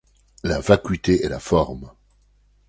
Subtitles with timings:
[0.41, 1.91] La vacuité est la forme.